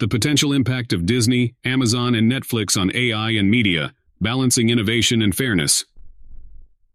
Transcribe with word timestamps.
The 0.00 0.08
potential 0.08 0.54
impact 0.54 0.94
of 0.94 1.04
Disney, 1.04 1.56
Amazon, 1.62 2.14
and 2.14 2.32
Netflix 2.32 2.80
on 2.80 2.90
AI 2.94 3.32
and 3.32 3.50
media, 3.50 3.92
balancing 4.18 4.70
innovation 4.70 5.20
and 5.20 5.36
fairness. 5.36 5.84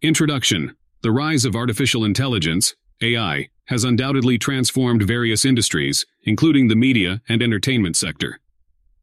Introduction 0.02 0.74
The 1.02 1.12
rise 1.12 1.44
of 1.44 1.54
artificial 1.54 2.04
intelligence, 2.04 2.74
AI, 3.00 3.48
has 3.66 3.84
undoubtedly 3.84 4.38
transformed 4.38 5.04
various 5.04 5.44
industries, 5.44 6.04
including 6.24 6.66
the 6.66 6.74
media 6.74 7.22
and 7.28 7.44
entertainment 7.44 7.94
sector. 7.94 8.40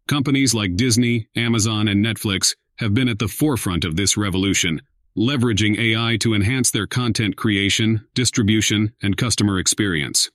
Companies 0.09 0.54
like 0.54 0.75
Disney, 0.75 1.29
Amazon, 1.38 1.88
and 1.88 2.04
Netflix 2.04 2.57
have 2.79 2.93
been 2.93 3.07
at 3.07 3.20
the 3.20 3.29
forefront 3.29 3.85
of 3.85 3.95
this 3.95 4.17
revolution, 4.17 4.81
leveraging 5.17 5.79
AI 5.79 6.17
to 6.17 6.33
enhance 6.33 6.71
their 6.71 6.88
content 6.88 7.38
creation, 7.38 8.05
distribution, 8.15 8.91
and 9.01 9.15
customer 9.15 9.59
experience. 9.59 10.29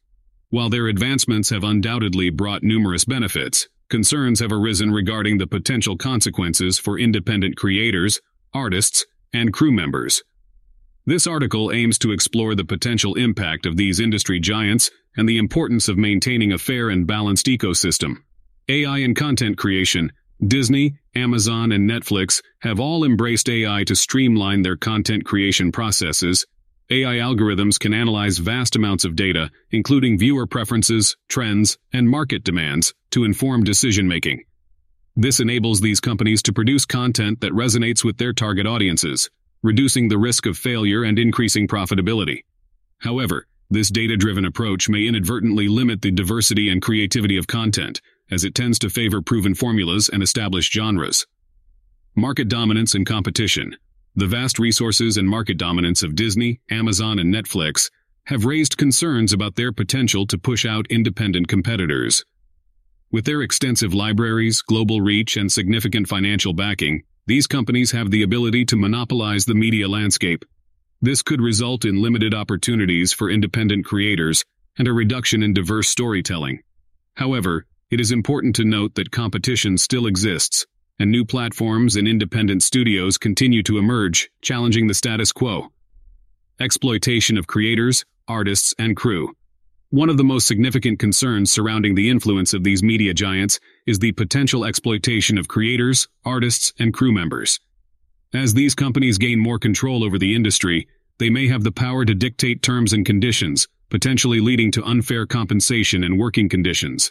While 0.50 0.70
their 0.70 0.86
advancements 0.86 1.50
have 1.50 1.62
undoubtedly 1.62 2.30
brought 2.30 2.62
numerous 2.62 3.04
benefits, 3.04 3.68
concerns 3.90 4.40
have 4.40 4.50
arisen 4.50 4.90
regarding 4.90 5.36
the 5.36 5.46
potential 5.46 5.94
consequences 5.94 6.78
for 6.78 6.98
independent 6.98 7.56
creators, 7.56 8.22
artists, 8.54 9.04
and 9.34 9.52
crew 9.52 9.70
members. 9.70 10.22
This 11.04 11.26
article 11.26 11.70
aims 11.70 11.98
to 11.98 12.12
explore 12.12 12.54
the 12.54 12.64
potential 12.64 13.14
impact 13.14 13.66
of 13.66 13.76
these 13.76 14.00
industry 14.00 14.40
giants 14.40 14.90
and 15.18 15.28
the 15.28 15.36
importance 15.36 15.86
of 15.86 15.98
maintaining 15.98 16.52
a 16.52 16.58
fair 16.58 16.88
and 16.88 17.06
balanced 17.06 17.44
ecosystem. 17.46 18.16
AI 18.70 18.98
and 18.98 19.14
content 19.14 19.58
creation, 19.58 20.12
Disney, 20.46 20.96
Amazon, 21.14 21.72
and 21.72 21.88
Netflix 21.88 22.40
have 22.60 22.80
all 22.80 23.04
embraced 23.04 23.50
AI 23.50 23.84
to 23.84 23.94
streamline 23.94 24.62
their 24.62 24.76
content 24.76 25.26
creation 25.26 25.72
processes, 25.72 26.46
AI 26.90 27.16
algorithms 27.16 27.78
can 27.78 27.92
analyze 27.92 28.38
vast 28.38 28.74
amounts 28.74 29.04
of 29.04 29.14
data, 29.14 29.50
including 29.70 30.16
viewer 30.16 30.46
preferences, 30.46 31.16
trends, 31.28 31.76
and 31.92 32.08
market 32.08 32.44
demands, 32.44 32.94
to 33.10 33.24
inform 33.24 33.62
decision-making. 33.62 34.42
This 35.14 35.38
enables 35.38 35.82
these 35.82 36.00
companies 36.00 36.42
to 36.44 36.52
produce 36.52 36.86
content 36.86 37.42
that 37.42 37.52
resonates 37.52 38.04
with 38.04 38.16
their 38.16 38.32
target 38.32 38.66
audiences, 38.66 39.28
reducing 39.62 40.08
the 40.08 40.16
risk 40.16 40.46
of 40.46 40.56
failure 40.56 41.02
and 41.04 41.18
increasing 41.18 41.68
profitability. 41.68 42.44
However, 43.00 43.46
this 43.68 43.90
data-driven 43.90 44.46
approach 44.46 44.88
may 44.88 45.06
inadvertently 45.06 45.68
limit 45.68 46.00
the 46.00 46.10
diversity 46.10 46.70
and 46.70 46.80
creativity 46.80 47.36
of 47.36 47.46
content, 47.46 48.00
as 48.30 48.44
it 48.44 48.54
tends 48.54 48.78
to 48.78 48.88
favor 48.88 49.20
proven 49.20 49.54
formulas 49.54 50.08
and 50.08 50.22
established 50.22 50.72
genres. 50.72 51.26
Market 52.14 52.48
dominance 52.48 52.94
and 52.94 53.04
competition. 53.04 53.76
The 54.18 54.26
vast 54.26 54.58
resources 54.58 55.16
and 55.16 55.28
market 55.28 55.58
dominance 55.58 56.02
of 56.02 56.16
Disney, 56.16 56.58
Amazon, 56.72 57.20
and 57.20 57.32
Netflix 57.32 57.88
have 58.24 58.46
raised 58.46 58.76
concerns 58.76 59.32
about 59.32 59.54
their 59.54 59.70
potential 59.70 60.26
to 60.26 60.36
push 60.36 60.66
out 60.66 60.88
independent 60.90 61.46
competitors. 61.46 62.24
With 63.12 63.26
their 63.26 63.42
extensive 63.42 63.94
libraries, 63.94 64.60
global 64.60 65.00
reach, 65.00 65.36
and 65.36 65.52
significant 65.52 66.08
financial 66.08 66.52
backing, 66.52 67.04
these 67.28 67.46
companies 67.46 67.92
have 67.92 68.10
the 68.10 68.24
ability 68.24 68.64
to 68.64 68.76
monopolize 68.76 69.44
the 69.44 69.54
media 69.54 69.86
landscape. 69.86 70.44
This 71.00 71.22
could 71.22 71.40
result 71.40 71.84
in 71.84 72.02
limited 72.02 72.34
opportunities 72.34 73.12
for 73.12 73.30
independent 73.30 73.84
creators 73.86 74.44
and 74.78 74.88
a 74.88 74.92
reduction 74.92 75.44
in 75.44 75.54
diverse 75.54 75.88
storytelling. 75.88 76.60
However, 77.14 77.66
it 77.88 78.00
is 78.00 78.10
important 78.10 78.56
to 78.56 78.64
note 78.64 78.96
that 78.96 79.12
competition 79.12 79.78
still 79.78 80.08
exists, 80.08 80.66
and 80.98 81.10
new 81.10 81.24
platforms 81.24 81.96
and 81.96 82.08
independent 82.08 82.62
studios 82.62 83.18
continue 83.18 83.62
to 83.62 83.78
emerge, 83.78 84.30
challenging 84.42 84.86
the 84.86 84.94
status 84.94 85.32
quo. 85.32 85.70
Exploitation 86.60 87.38
of 87.38 87.46
creators, 87.46 88.04
artists, 88.26 88.74
and 88.78 88.96
crew. 88.96 89.34
One 89.90 90.10
of 90.10 90.18
the 90.18 90.24
most 90.24 90.46
significant 90.46 90.98
concerns 90.98 91.50
surrounding 91.50 91.94
the 91.94 92.10
influence 92.10 92.52
of 92.52 92.62
these 92.62 92.82
media 92.82 93.14
giants 93.14 93.58
is 93.86 93.98
the 93.98 94.12
potential 94.12 94.64
exploitation 94.64 95.38
of 95.38 95.48
creators, 95.48 96.08
artists, 96.24 96.74
and 96.78 96.92
crew 96.92 97.12
members. 97.12 97.58
As 98.34 98.52
these 98.52 98.74
companies 98.74 99.16
gain 99.16 99.38
more 99.38 99.58
control 99.58 100.04
over 100.04 100.18
the 100.18 100.34
industry, 100.34 100.86
they 101.18 101.30
may 101.30 101.48
have 101.48 101.64
the 101.64 101.72
power 101.72 102.04
to 102.04 102.14
dictate 102.14 102.62
terms 102.62 102.92
and 102.92 103.06
conditions, 103.06 103.66
potentially 103.88 104.40
leading 104.40 104.70
to 104.72 104.84
unfair 104.84 105.24
compensation 105.26 106.04
and 106.04 106.18
working 106.18 106.48
conditions. 106.50 107.10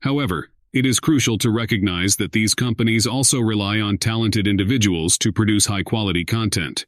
However, 0.00 0.50
it 0.72 0.84
is 0.84 1.00
crucial 1.00 1.38
to 1.38 1.50
recognize 1.50 2.16
that 2.16 2.32
these 2.32 2.54
companies 2.54 3.06
also 3.06 3.40
rely 3.40 3.80
on 3.80 3.98
talented 3.98 4.46
individuals 4.46 5.16
to 5.18 5.32
produce 5.32 5.66
high-quality 5.66 6.24
content. 6.24 6.86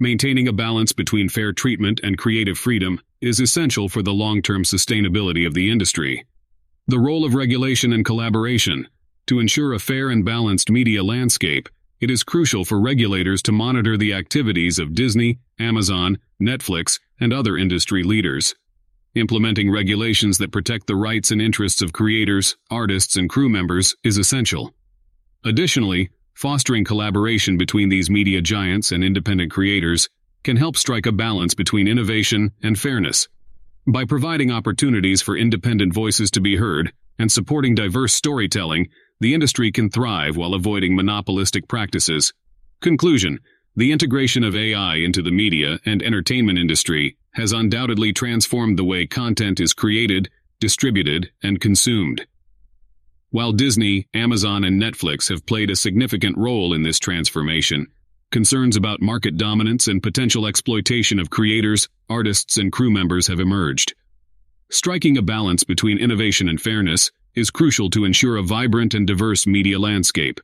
Maintaining 0.00 0.48
a 0.48 0.52
balance 0.52 0.92
between 0.92 1.28
fair 1.28 1.52
treatment 1.52 2.00
and 2.02 2.18
creative 2.18 2.56
freedom 2.56 3.00
is 3.20 3.40
essential 3.40 3.88
for 3.88 4.02
the 4.02 4.12
long-term 4.12 4.62
sustainability 4.62 5.46
of 5.46 5.54
the 5.54 5.70
industry. 5.70 6.24
The 6.86 6.98
role 6.98 7.24
of 7.24 7.34
regulation 7.34 7.92
and 7.92 8.04
collaboration. 8.04 8.88
To 9.26 9.40
ensure 9.40 9.74
a 9.74 9.78
fair 9.78 10.10
and 10.10 10.24
balanced 10.24 10.70
media 10.70 11.02
landscape, 11.02 11.68
it 12.00 12.10
is 12.10 12.22
crucial 12.22 12.64
for 12.64 12.80
regulators 12.80 13.42
to 13.42 13.52
monitor 13.52 13.96
the 13.96 14.14
activities 14.14 14.78
of 14.78 14.94
Disney, 14.94 15.38
Amazon, 15.58 16.18
Netflix, 16.40 17.00
and 17.20 17.32
other 17.32 17.58
industry 17.58 18.04
leaders. 18.04 18.54
Implementing 19.18 19.68
regulations 19.68 20.38
that 20.38 20.52
protect 20.52 20.86
the 20.86 20.94
rights 20.94 21.32
and 21.32 21.42
interests 21.42 21.82
of 21.82 21.92
creators, 21.92 22.56
artists, 22.70 23.16
and 23.16 23.28
crew 23.28 23.48
members 23.48 23.96
is 24.04 24.16
essential. 24.16 24.72
Additionally, 25.44 26.10
fostering 26.34 26.84
collaboration 26.84 27.58
between 27.58 27.88
these 27.88 28.08
media 28.08 28.40
giants 28.40 28.92
and 28.92 29.02
independent 29.02 29.50
creators 29.50 30.08
can 30.44 30.56
help 30.56 30.76
strike 30.76 31.04
a 31.04 31.10
balance 31.10 31.52
between 31.52 31.88
innovation 31.88 32.52
and 32.62 32.78
fairness. 32.78 33.26
By 33.88 34.04
providing 34.04 34.52
opportunities 34.52 35.20
for 35.20 35.36
independent 35.36 35.92
voices 35.92 36.30
to 36.30 36.40
be 36.40 36.54
heard 36.54 36.92
and 37.18 37.32
supporting 37.32 37.74
diverse 37.74 38.14
storytelling, 38.14 38.86
the 39.18 39.34
industry 39.34 39.72
can 39.72 39.90
thrive 39.90 40.36
while 40.36 40.54
avoiding 40.54 40.94
monopolistic 40.94 41.66
practices. 41.66 42.32
Conclusion 42.80 43.40
the 43.78 43.92
integration 43.92 44.42
of 44.42 44.56
AI 44.56 44.96
into 44.96 45.22
the 45.22 45.30
media 45.30 45.78
and 45.86 46.02
entertainment 46.02 46.58
industry 46.58 47.16
has 47.32 47.52
undoubtedly 47.52 48.12
transformed 48.12 48.78
the 48.78 48.84
way 48.84 49.06
content 49.06 49.60
is 49.60 49.72
created, 49.72 50.28
distributed, 50.60 51.30
and 51.42 51.60
consumed. 51.60 52.26
While 53.30 53.52
Disney, 53.52 54.08
Amazon, 54.14 54.64
and 54.64 54.80
Netflix 54.80 55.28
have 55.28 55.44
played 55.44 55.70
a 55.70 55.76
significant 55.76 56.36
role 56.38 56.72
in 56.72 56.82
this 56.82 56.98
transformation, 56.98 57.86
concerns 58.30 58.76
about 58.76 59.02
market 59.02 59.36
dominance 59.36 59.86
and 59.88 60.02
potential 60.02 60.46
exploitation 60.46 61.18
of 61.18 61.30
creators, 61.30 61.88
artists, 62.08 62.56
and 62.56 62.72
crew 62.72 62.90
members 62.90 63.26
have 63.26 63.40
emerged. 63.40 63.94
Striking 64.70 65.16
a 65.16 65.22
balance 65.22 65.64
between 65.64 65.98
innovation 65.98 66.48
and 66.48 66.60
fairness 66.60 67.10
is 67.34 67.50
crucial 67.50 67.88
to 67.90 68.04
ensure 68.04 68.36
a 68.36 68.42
vibrant 68.42 68.94
and 68.94 69.06
diverse 69.06 69.46
media 69.46 69.78
landscape. 69.78 70.40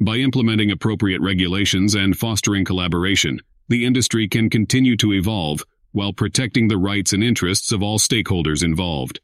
By 0.00 0.16
implementing 0.16 0.70
appropriate 0.70 1.20
regulations 1.20 1.94
and 1.94 2.16
fostering 2.16 2.64
collaboration, 2.64 3.40
the 3.68 3.84
industry 3.84 4.28
can 4.28 4.50
continue 4.50 4.96
to 4.98 5.14
evolve 5.14 5.64
while 5.96 6.12
protecting 6.12 6.68
the 6.68 6.76
rights 6.76 7.14
and 7.14 7.24
interests 7.24 7.72
of 7.72 7.82
all 7.82 7.98
stakeholders 7.98 8.62
involved. 8.62 9.18